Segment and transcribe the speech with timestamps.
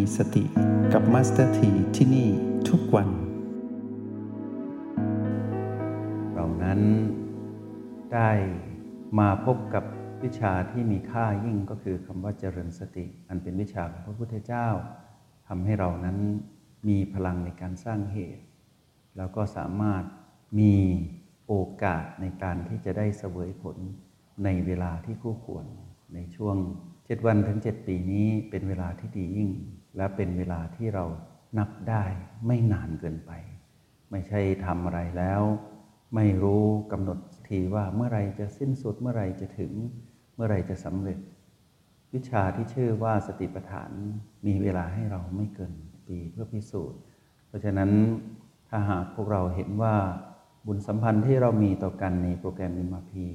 [0.00, 0.44] มีสติ
[0.92, 2.28] กับ Master T ที่นี่
[2.68, 3.08] ทุกวัน
[6.34, 6.80] เรานั้น
[8.12, 8.30] ได้
[9.18, 9.84] มาพบกับ
[10.22, 14.68] วิชาที่มีค่ายิ่งก็คือคำว่าเจริญสติ อันเป็นวิชาของพระพุทธเจ้า
[15.48, 16.18] ทำให้เรานั้น
[16.88, 18.44] มีพลังในการสร้างเหตุ
[19.16, 20.04] แล้วก็สามารถ
[20.58, 20.74] มี
[21.46, 23.76] โอกาสในการที่จะได้เสวยผล
[24.44, 25.66] ในเวลาที่คู่ควร
[26.14, 26.56] ในช่วง
[27.10, 29.50] 7 วันถึง 7 ปีนี้เป็นเวลาที่ดียิ่ง
[29.96, 31.04] และเป็นเวลาที่เรา
[31.58, 32.04] นับได้
[32.46, 33.32] ไม่นานเกินไป
[34.10, 35.42] ไม่ใช่ทำอะไรแล้ว
[36.14, 39.72] ไม่รู้กำหนดทีว่าเมื่อไรจะสิ้นสุดเมื่อไรจะถึง
[40.34, 41.18] เมื่อไรจะสำเร็จ
[42.14, 43.90] วิชาที่ชื่อว่าสติปัฏฐาน
[44.46, 45.72] มีเวลาให้เราไม่เกิน
[46.06, 47.00] ปีเพื่อพิสูจน์
[47.46, 47.90] เพราะฉะนั้น
[48.68, 49.94] ถ้าหากพวกเราเห็นว่า
[50.66, 53.26] บุญสัมพันธ์ที่เรามีต่อกันในโปรแกรมมิมาพี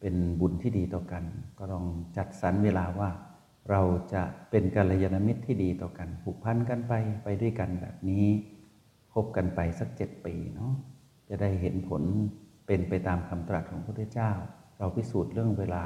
[0.00, 1.24] เป็นบุญที่ดีต่อกัน
[1.58, 3.10] ก็ลองจัดสรรเวลาว่า
[3.70, 3.82] เรา
[4.14, 6.92] จะเป็นกัลยาณมิตรที่ดีต่อกันผูกพันกันไป
[7.24, 8.26] ไปด้วยกันแบบนี้
[9.12, 10.72] คบกันไปสักเจ็ดปีเนาะ
[11.28, 12.02] จะได้เห็นผล
[12.66, 14.32] เป็นไปตามคำตรัสของพระพุทธเจ้า
[14.78, 15.84] เราพิสูจน์เรื่องเวลา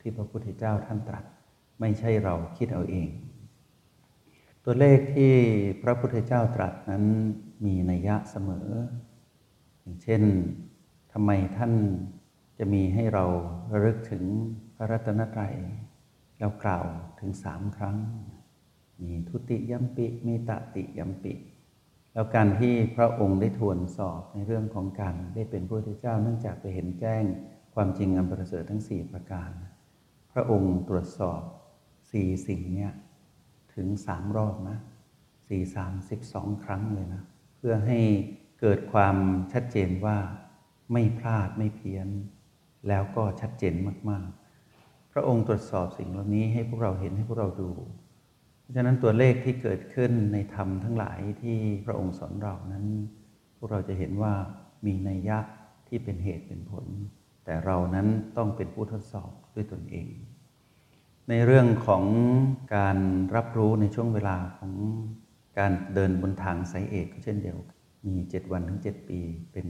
[0.00, 1.24] ที่พระพุทธเจ้าท่านตรัส
[1.80, 3.08] ไม่ใช่เราคิดเอาเอง
[4.64, 5.32] ตัวเลขที่
[5.82, 7.04] พระพุทธเจ้าตรัสนั้น
[7.64, 8.68] มีนัยยะเสมอ
[9.80, 10.22] อย่างเช่น
[11.12, 11.72] ทำไมท่าน
[12.58, 13.24] จะมีให้เรา
[13.72, 14.24] ระลึกถึง
[14.76, 15.54] พระรัตนตรัย
[16.42, 16.86] แล้วกล่าว
[17.20, 17.96] ถึงสามครั้ง
[19.02, 21.34] มีทุติยัมปิมีตติยัมปิ
[22.12, 27.24] แล้วการที่พระองค์ได้ทวนสอบในเรื่องของการได้เป็นพระพุทธเจ้าเนื่องจากไปเห็นแจ้ง
[27.74, 29.50] ความจริงอันประเสริฐทั้งสี่ประการ
[30.32, 31.40] พระองค์ตรวจสอบ
[32.10, 32.92] สี่สิ่งเนี่ย
[33.74, 34.78] ถึงสามรอบนะ
[35.48, 37.22] สี่สามสิบสองครั้งเลยนะ
[37.56, 37.98] เพื่อให้
[38.60, 39.16] เกิดความ
[39.52, 40.18] ชัดเจนว่า
[40.92, 42.08] ไม่พลาดไม่เพี้ยน
[42.88, 43.74] แล้วก็ชัดเจน
[44.10, 44.41] มาก ๆ
[45.12, 47.70] พระองค์ตรวจสอบสิ่งเหล่านี้ให้พวกเราเห็นให้พวกเราดู
[48.60, 52.84] เพราะฉะนั้นตัวเลขที่เกิดขึ้นในธรรมทั้งหลายที่พระองค์สอนเรานั้น
[53.58, 54.34] พวกเราจะเห็นว่า
[54.86, 55.38] มีนัยยะ
[55.88, 56.86] ที่เป็นเหตุเป็นผล
[57.44, 58.06] แต่เรานั้น
[58.36, 60.08] ต้องเป็นผู้ทดสอบด้วยตนเอง
[61.28, 62.04] ในเรื่องของ
[62.76, 62.98] การ
[63.36, 64.72] รับรู้ในช่วงเวลาของ
[65.58, 69.20] การเดินบนทางสายเอกก็เช่นเดียวกันมี 7 วันถึง 7 ปี
[69.52, 69.66] เป็น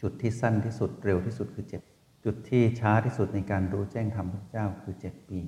[0.00, 5.42] จุดที่สั้นที่สุดเร็วที่สุดคือ 7 จุดที่ช้าที่สุดในการรู้แจ้งธรรมพระเจ้าคือ 7 ปี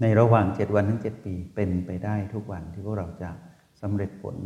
[0.00, 3.30] ในระหว่าง 7 วันถึง 7 ปีเป็นไปได้ทุกวันที่พวกเราจะ
[3.80, 4.36] สำเร็จผล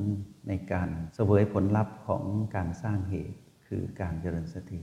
[0.49, 2.25] ในการเสวยผลลัพธ์ของ
[2.57, 4.81] การสร้างเหตุ คือการเจริญสติ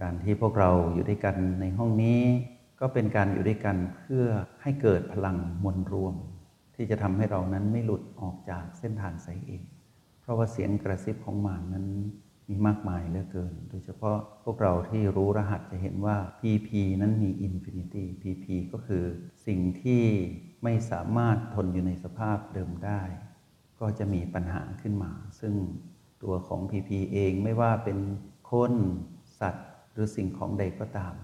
[0.00, 2.20] การที่พวกเราอยู่ด้วยกันในห้องนี้
[2.80, 4.24] ก็เป็นการอยู่ด้วยกันเพื่อ
[4.62, 6.14] ให้เกิดพลังมวลรวม
[6.74, 9.62] ที่จะทำให้เรานั้นไม่หลุดออกจากเส้นทางสายเอก
[10.20, 11.86] เพราะว่าเสียงกระซิบของมานั้น
[12.48, 16.68] มีมากมายเหลือเกิน โดยเฉพาะพวกเราที่รู้รหัสจะเห็นว่า PP
[17.00, 19.04] นั้นมี Infinity PP ก็คือ
[19.46, 20.04] สิ่งที่
[20.64, 23.02] ไม่สามารถทนอยู่ในสภาพเดิมได้
[23.80, 25.54] ก็จะมีปัญหาขึ้นมา ซึ่ง
[26.22, 27.98] ตัวของ PP เองไม่ว่าเป็น
[28.50, 28.72] คน
[29.40, 31.14] สัตว์ หรือสิ่งของใดก็ตาม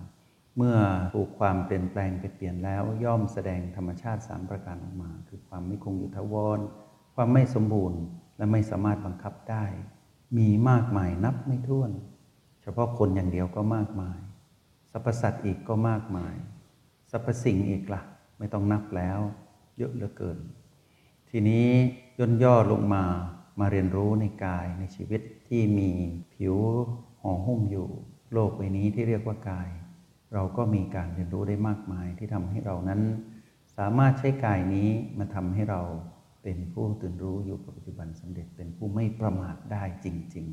[0.56, 0.76] เมื่อ
[1.14, 6.58] ถูกความเปลี่ยนแปลงไปเปลี่ยนแล้วย่อมแสดงธรรมชาติ 3 ประการออกมา คือความไม่คงอยู่ทวร
[7.16, 8.00] ความไม่สมบูรณ์
[8.36, 9.64] และไม่สามารถบังคับได้
[10.36, 11.90] มีมากมายนับไม่ถ้วน
[12.62, 14.18] เฉพาะคนอย่างเดียวก็มากมาย
[14.90, 16.34] สรรพสัตว์อีกก็มากมาย
[17.10, 18.02] สรรพสิ่งอีกละ่ะ
[18.38, 19.18] ไม่ต้องนับแล้ว
[19.78, 20.38] เยอะเหลือเกิน
[21.30, 21.68] ทีนี้
[22.18, 23.04] ย่นย่อลงมา
[23.60, 25.90] มาเรียนรู้ในกายในชีวิตที่มี
[26.34, 26.56] ผิว
[27.22, 27.88] ห่อหุ้มอยู่
[28.32, 29.68] โลกใบนี้ที่เรียกว่ากาย
[30.34, 33.00] เราก็มีการเรียนรู้ได้มากมายที่ทำให้เรานั้น
[33.76, 35.80] สามารถใช้กายนี้มาทำให้เรา
[36.44, 40.06] เป็นผู้ตื่นรู้อยู่กับปัจจุบันสำเร็จเป็นผู้ไม่ประมาทได้จ
[40.36, 40.46] ริง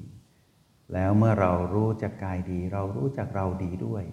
[0.44, 4.03] ๆ แล้วเมื่อเรารู้จักกายดี เรารู้จักเราดีด้วย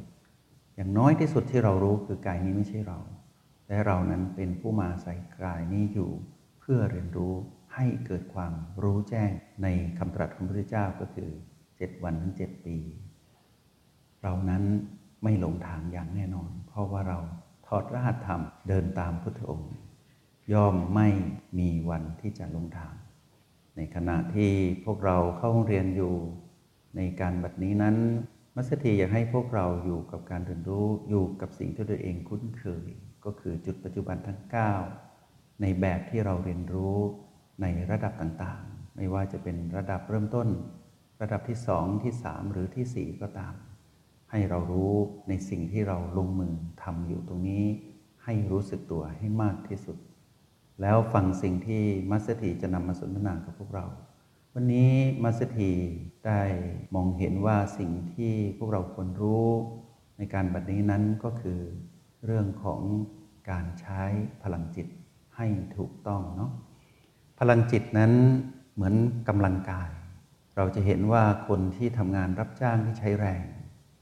[0.75, 2.99] อย่างน้อยที่สุดที่เรารู้คือกายนี้ไม่ใช่เรา
[3.69, 6.11] และเรานั้นเป็นผู้มาใส่กายนี้อยู่
[6.61, 7.35] เพื่อเรียนรู้
[7.75, 8.53] ให้เกิดความ
[8.83, 9.31] รู้แจ้ง
[9.63, 9.67] ใน
[9.99, 11.31] คำตรัสของพระพุทธเจ้าก็คือ
[11.77, 12.77] เจ็ดวันถึงเจ็ดปี
[14.23, 14.63] เรานั้น
[15.23, 17.19] ไม่หลงทางอย่างแน่นอน เพราะว่าเรา
[17.67, 19.73] ถอดรหัสธรรมเดินตามพุทธองค์
[20.53, 21.09] ย่อมไม่
[21.59, 22.95] มีวันที่จะลงทาง
[23.77, 24.53] ในขณะที่
[24.85, 26.15] พวกเราเข้าเรียนอยู่
[26.97, 27.97] ในการบัดนี้นั้น
[28.55, 32.87] มัสถีอยากให้พวกเราอยู่กับการเรียนรู้อยู่กับสิ่งที่ตัวเองคุ้นเคย
[33.25, 34.41] ก็คือจุดปัจจุบันทั้ง
[34.97, 36.97] 9 ในแบบที่เราเรียนรู้
[37.63, 40.49] ในระดับต่างๆ ไม่ว่าจะเป็นระดับเริ่มต้น
[41.21, 43.55] ระดับที่สองที่สามหรือที่สี่ก็ตาม
[44.31, 44.95] ให้เรารู้
[45.29, 47.65] ในสิ่งที่เราลงมือทำอยู่ตรงนี้
[48.25, 49.97] ให้รู้สึกตัวให้มากที่สุด
[50.83, 53.87] แล้วฟังสิ่งที่มัสถีจะนำมาสนทนากับพวกเรา
[54.55, 54.93] วันนี้
[55.23, 55.73] มัสถี
[56.27, 56.41] ได้
[56.95, 59.47] มองเห็นว่าสิ่งที่พวกเราควรรู้
[60.19, 61.61] ในการบัดนี้นั้นก็คือ
[62.25, 62.81] เรื่องของ
[63.51, 64.03] การใช้
[64.43, 64.87] พลังจิต
[65.37, 65.47] ให้
[65.77, 66.51] ถูกต้องเนาะ
[67.41, 68.13] พลังจิตนั้น
[68.75, 68.95] เหมือน
[69.29, 69.91] กำลังกาย
[70.57, 73.45] เราจะเห็นว่าคนที่ทำงานรับจ้างที่ใช้แรง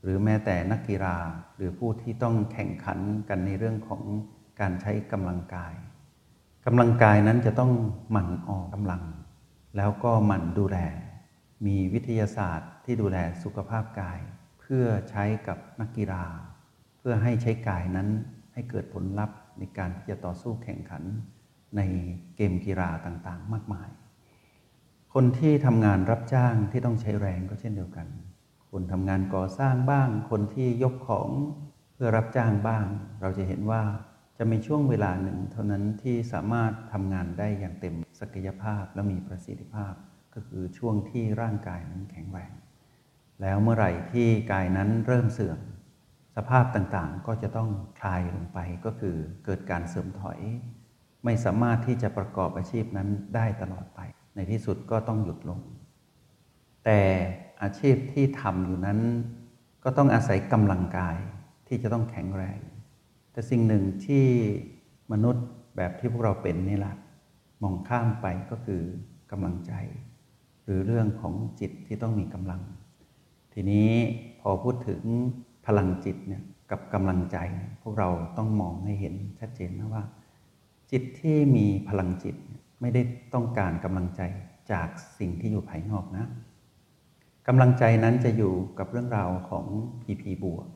[0.02, 1.16] หรือแม้แต่นักกีฬา
[1.56, 2.98] หรือผู้ที่ต้องแข่งขัน
[3.28, 4.02] กันในเรื่องของ
[4.60, 5.74] การใช้กำลังกาย
[6.68, 7.72] กำลังกายนั้นจะต้อง
[8.10, 9.02] หมั่นออกกำลัง
[9.76, 10.78] แล้วก็หมั่นดูแล
[11.66, 14.18] มีวิทยาศาสตร์ที่ดูแลสุขภาพกาย
[14.60, 16.24] เพื่อใช้กับนักกีฬา
[16.98, 18.08] เพื่อให้ใช้กายนั้น
[18.54, 21.02] ให้เกิดผลลัพธ์ในการที่จะต่อสู้แข่งขัน
[21.76, 21.80] ใน
[22.36, 23.88] เกมกีฬาต่างๆ มากมาย
[25.14, 28.06] คนที่ทำงานรับจ้างที่ต้องใช้แรงก็เช่นเดียวกัน
[28.70, 31.28] คนทำงานก่อสร้างบ้าง คนที่ยกของ
[31.94, 32.84] เพื่อรับจ้างบ้าง
[33.20, 33.82] เราจะเห็นว่า
[34.38, 39.94] จะมีช่วงเวลาหนึ่ง เท่านั้นที่สามารถทำงานได้อย่างเต็มศักยภาพและมีประสิทธิภาพ
[40.34, 42.52] ก็คือช่วงที่ร่างกายนั้นแข็งแรง
[43.42, 45.58] แล้วเมื่อไหร่ที่กายนั้นเริ่มเสื่อม
[46.36, 50.40] สภาพต่างๆก็จะต้องคลายลงไปก็คือเกิดการเสื่อมถอย
[51.24, 54.00] ไม่สามารถที่จะประกอบอาชีพนั้นได้ตลอดไป
[54.36, 55.60] ในที่สุดก็ต้องหยุดลง
[56.84, 57.00] แต่
[57.62, 58.98] อาชีพที่ทำอยู่นั้น
[59.84, 61.16] ก็ต้องอาศัยกำลังกาย
[61.68, 62.58] ที่จะต้องแข็งแรง
[63.36, 64.26] แต่สิ่งหนึ่งที่
[65.12, 65.46] มนุษย์
[65.76, 66.94] แบบที่พวกเราเป็นนี่แหละ
[67.62, 68.82] มองข้ามไปก็คือ
[69.30, 69.72] กำลังใจ
[70.64, 72.60] หรือเรื่องของจิตที่ต้องมีกำลัง
[73.52, 73.90] ทีนี้
[74.40, 75.02] พอพูดถึง
[75.66, 77.36] พลังจิตเนี่ยกับกำลังใจ
[77.82, 80.04] พวกเราต้องมองให้เห็นชัดเจนนะว่า
[80.90, 82.36] จิตที่มีพลังจิต
[82.80, 83.02] ไม่ได้
[83.34, 84.22] ต้องการกำลังใจ
[84.72, 84.88] จาก
[85.18, 86.26] สิ่งที่อยู่ภายนอกนะ
[87.46, 89.66] กำลังใจนั้นจะอยู่กับเรื่องราวของ
[90.02, 90.66] พีพีบวก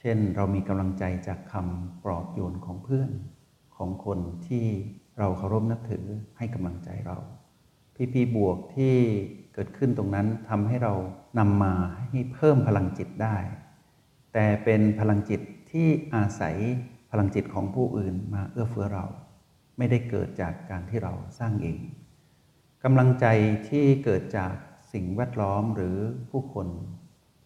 [0.00, 3.10] เช่นเรามีกำลังใจจากคำปลอบโยนของเพื่อน
[3.76, 4.66] ของคนที่
[5.18, 6.04] เราเคารพนับถือ
[6.38, 7.18] ให้กำลังใจเรา
[7.94, 8.96] พีพีบวกที่
[9.54, 10.94] เกิดขึ้นตรงนั้นทำให้เรา
[11.38, 11.74] นำมา
[12.10, 13.36] ให้เพิ่มพลังจิตได้
[14.32, 16.56] แต่เป็นพลังจิตที่อาศัย
[17.10, 19.06] พลังจิตของผู้อื่นมาเอื้อเฟื้อเรา
[19.78, 21.78] ไม่ได้เกิดจากการที่เราสร้างเอง
[22.84, 23.26] กำลังใจ
[23.68, 24.54] ที่เกิดจาก
[24.92, 25.96] สิ่งแวดล้อมหรือ
[26.30, 26.68] ผู้คน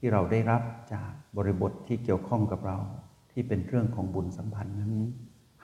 [0.07, 0.63] ที่เราได้รับ
[0.95, 2.79] จากบริบทที่เกี่ยวข้องกับเรา
[3.33, 4.95] ที่เป็นเรื่องของบุญสัมพันธ์นั้น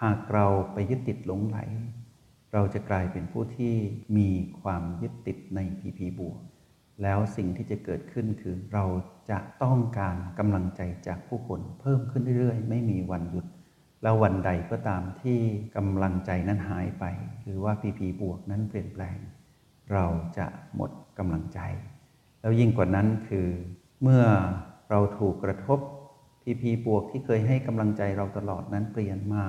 [0.03, 1.59] หากเราไปยึดติดหลงไหล
[2.53, 3.75] เราจะกลายเป็นผู้ที่
[4.17, 4.29] มี
[4.63, 6.39] ความยึดติดในพีพีบวก
[7.03, 8.85] แล้วสิ่งที่จะเกิดขึ้นคือเรา
[9.31, 13.47] จะต้องการกำลังใจจากผู้คนเพิ่มขึ้นเรื่อยๆ ไม่มีวันหยุด
[14.03, 15.39] แล้ววันใดก็ตามที่
[15.77, 17.05] กำลังใจนั้นหายไป
[17.45, 19.19] หรือว่าพีพีบวกนั้นเปลี่ยนแปลง
[19.93, 20.07] เรา
[20.39, 21.61] จะหมดกำลังใจ
[22.41, 23.49] แล้วยิ่งกว่านั้นคือ
[24.03, 24.25] เมื่อ
[24.91, 25.79] เราถูกกระทบ
[26.43, 29.45] พีพีบวกที่เคยให้กำลังใจเราตลอดนั้นเปลี่ยนมา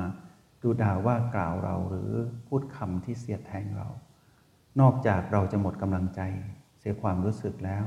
[0.61, 2.11] ดูด่าว่ากล่าวเราหรือ
[2.47, 3.87] พูดคำที่เสียดแทงเรา
[4.79, 6.21] นอกจากเราจะหมดกำลังใจ
[6.79, 7.85] เสียความรู้สึกแล้ว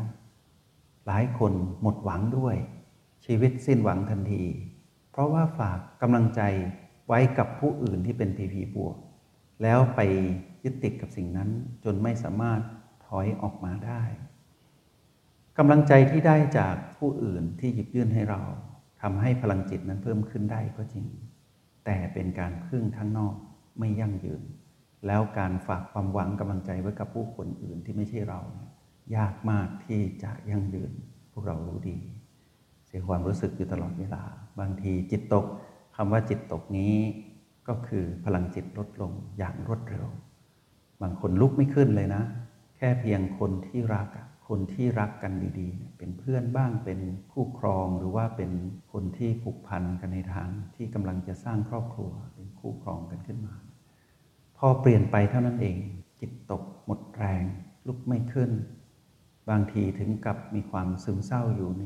[1.07, 1.53] หลายคน
[1.83, 2.57] หมดหวังด้วย
[3.25, 4.45] ชีวิตสิ้นหวังทันที
[5.11, 6.43] เพราะว่าฝากกำลังใจ
[7.09, 8.97] ไว้กับผู้อื่นที่เป็นพีพีบวก
[9.63, 10.01] แล้วไป
[10.65, 11.51] ยึดติดกับสิ่งนั้น
[11.85, 12.61] จนไม่สามารถ
[13.07, 14.03] ถอยออกมาได้
[15.59, 18.43] กำลังใจที่ได้จากผู้อื่นที่หยิบยื่นให้เรา
[19.03, 21.07] ทำให้พลังจิตนั้นเพิ่มขึ้นได้ก็จริง
[21.85, 23.35] แต่เป็นการพึ่งข้งนอก
[23.79, 24.43] ไม่ยั่งยืน
[25.07, 28.41] แล้วการฝากความหวังกำลังใจไว้กับผู้คนอื่นที่ไม่ใช่เรา
[29.17, 30.93] ยากมากที่จะยั่งยืน
[31.33, 31.99] พวกเรารู้ดี
[32.87, 34.23] เสียความรู้สึกอยู่ตลอดเวลา
[34.61, 35.47] บางทีจิตตก
[35.97, 36.95] คำว่าจิตตกนี้
[37.69, 40.07] ก็คือพลังจิตลดลงอย่างรวดเร็ว
[41.03, 42.23] บางคนลุกไม่ขึ้นเลยนะ
[42.77, 44.09] แค่เพียงคนที่รัก
[44.49, 47.01] คนที่รักกันดีๆ เป็นเพื่อนบ้างเป็น
[47.33, 48.51] คู่ครองหรือว่าเป็น
[48.93, 53.55] คนที่ผูกพันกันในทางที่กำลังจะสร้างครอบครัวเป็นคู่ครองกันขึ้นมา
[54.59, 55.77] พอเปลี่ยนไปเท่านั้นเอง
[56.21, 57.45] จิตตกหมดแรง
[57.87, 58.51] ลุกไม่ขึ้น
[59.51, 61.85] บางทีถึงกับมีความซึมเศร้าอยู่ใน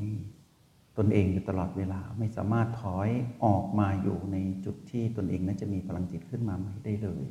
[0.98, 3.08] ตนเองอยู่ตลอดเวลาไม่สามารถถอย
[3.44, 7.24] ออกมาอยู่ในจุดที่ตนเองนั้นจะมีพลังจิตขึ้นมาไม่ได้เลย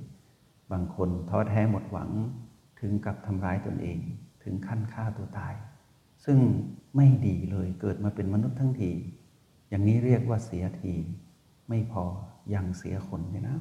[0.72, 2.10] บางคนท้อแท้หมดหวัง
[2.80, 4.00] ถึงกับทำร้ายตนเอง
[4.48, 5.54] ถึงขั้นฆ่าตัวตาย
[6.26, 6.40] ซึ่ง
[6.96, 8.92] ไม่ดีเลยเกิดมาเป็นมนุษย์ทั้งที
[9.70, 10.94] อย่างนี้เรียกว่าเสียที
[11.70, 12.04] ไม่พอ
[12.54, 13.58] ยังเสียคนเลยนะ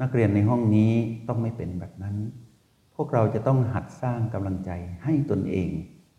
[0.00, 0.92] นักเรียนในห้องนี้
[1.28, 2.16] ต้องไม่เป็นแบบนั้น
[2.94, 4.70] พวกเราจะต้องหัดสร้างกำลังใจ
[5.04, 5.70] ให้ตนเอง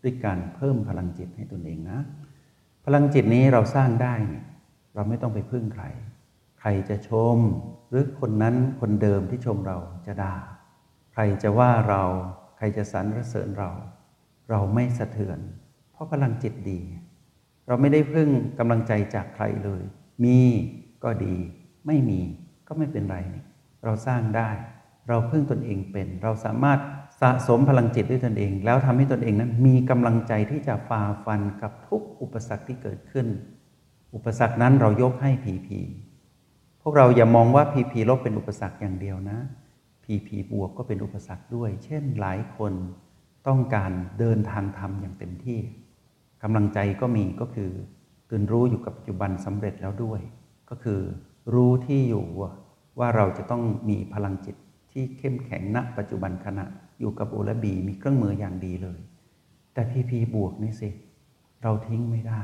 [0.02, 1.98] ด้วยการเพิ่มพลังจิตให้ตนเองนะ
[2.84, 4.14] พลังจิตนี้เราสร้างได้
[4.94, 5.84] เราไม่ต้องไปพึ่งใคร
[6.60, 7.38] ใครจะชม
[7.88, 10.34] หรือคนนั้นคนเดิมที่ชมเราจะด่า
[11.12, 12.02] ใครจะว่าเรา
[12.60, 13.70] ใครจะสรรเสริญเรา
[14.50, 15.38] เราไม่สะเทือน
[15.92, 16.80] เพราะพลังจิตดี
[17.66, 19.82] เราไม่ได้พึ่งกำลังใจจากใครเลย
[20.24, 20.38] มี
[21.04, 21.36] ก็ดี
[21.86, 22.20] ไม่มี
[22.68, 23.18] ก็ไม่เป็นไร
[23.84, 24.50] เราสร้างได้
[25.08, 26.78] เราพึ่งตนเองเป็น เราสามารถ
[27.20, 33.26] สะสมพลังจิตด้วยตนเอง แล้วทำให้ตนเองนั้นมีกำลังใจที่จะฝ่าฟันกับทุกอุปสรรคที่เกิดขึ้น
[34.14, 35.80] อุปสรรคนั้นเรายกให้ผีผี
[36.82, 39.38] พวกเราอย่ามองว่าผีผีลบเป็นอุปสรรคอย่างเดียวนะ
[40.10, 42.72] PP บวกก็เป็นอุปสรรคด้วย เช่นหลายคน
[43.46, 45.60] ต้องการเดินทางธรรมอย่างเต็มที่
[46.42, 47.70] กำลังใจก็มีก็คือ
[48.30, 50.20] ตื่นรู้อยู่กับปัจจุบันสำเร็จแล้วด้วย
[50.70, 51.00] ก็คือ
[51.54, 52.26] รู้ที่อยู่
[52.98, 54.56] ว่าเราจะต้องมีพลังจิต
[54.92, 56.64] ที่เข้มแข็งณปัจจุบันขณะ
[57.00, 59.00] อยู่กับโอและบีมีเครื่องมืออย่างดีเลย
[59.74, 60.90] แต่พีพีบวกนี่สิ
[61.62, 62.42] เราทิ้งไม่ได้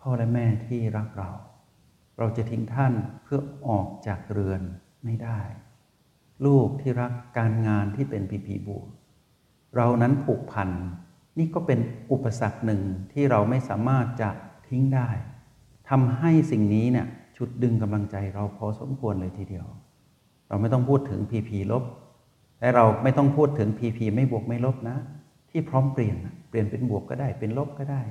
[0.00, 1.30] พ่อและแม่ที่รักเรา
[2.18, 2.92] เราจะทิ้งท่าน
[3.22, 4.62] เพื่อออกจากเรือน
[5.04, 5.40] ไม่ได้
[6.46, 8.86] ลูกที่รักการงานที่เป็นพีพีบวก
[9.76, 10.68] เรานั้นผูกพัน
[11.38, 11.78] นี่ก็เป็น
[12.12, 12.80] อุปสรรคหนึ่ง
[13.12, 14.30] ที่เราไม่สามารถจะ
[14.68, 15.08] ทิ้งได้
[15.90, 17.06] ทำให้สิ่งนี้เนี่ย
[17.36, 19.66] ชุดดึงกำลังใจเราพอสมควรเลยทีเดียว
[20.48, 21.84] เราไม่ต้องพูดถึงพีพีลบ
[22.60, 24.96] และเราไม่ต้องพูดถึงพีพีไม่บวกไม่ลบนะ
[25.50, 26.16] ที่พร้อมเปลี่ยน
[26.48, 28.02] เปลี่ยนเป็นบวกก็ได้เป็นลบก็ได้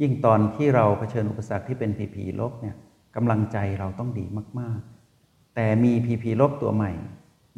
[0.00, 2.76] ยิ่งตอนที่เราเผชิญอุปสรรคที่เป็นพีพีลบเนี่ย
[3.16, 4.24] กำลังใจเราต้องดี
[4.60, 4.80] มาก
[5.16, 6.92] ๆ แต่มีพีพีลบตัวใหม่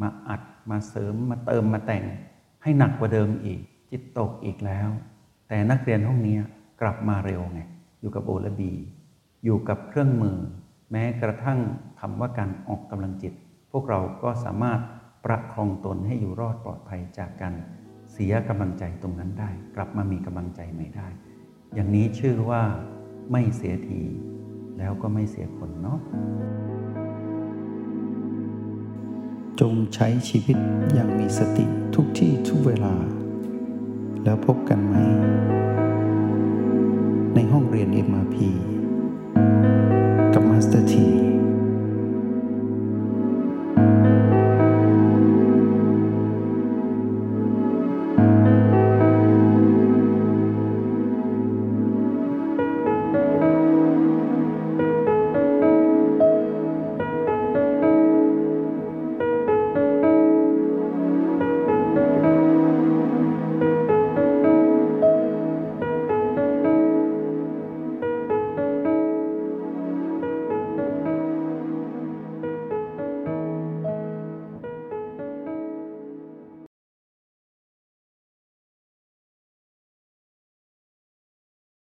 [0.01, 2.05] มาอัดมาเสริมมาเติมมาแต่ง
[2.63, 4.89] ให้หนักกว่าเดิมอีก จิตตกอีกแล้ว
[5.49, 6.37] แต่นักเรียนห้องนี้
[6.81, 7.61] กลับมาเร็วไง
[8.01, 8.73] อยู่กับโอและบี
[9.45, 10.39] อยู่กับเครื่องมือ
[10.91, 11.59] แม้กระทั่ง
[12.01, 13.35] คำว่าการออกกำลังจิต
[13.73, 14.81] พวกเราก็สามารถ
[15.25, 17.55] ประคองตนให้อยู่รอดปลอดภัยจากการ
[18.13, 21.09] เสียกำลังใจตรงนั้นได้ กลับมามีกำลังใจใหม่ได้
[21.75, 22.63] อย่างนี้ชื่อว่า
[23.33, 24.03] ไม่เสียที
[24.79, 25.99] แล้วก็ไม่เสียคนเนาะ
[29.61, 30.59] จงใช้ชีวิต
[30.95, 32.95] อย่างมีสติทุกที่ทุกเวลา
[34.25, 34.95] แล้วพบกันไหม
[37.35, 38.18] ในห้องเรียน MRP กับมาสเอ็ม